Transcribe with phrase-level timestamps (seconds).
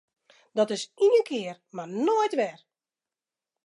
[0.57, 2.57] Dat is ien kear mar noait wer!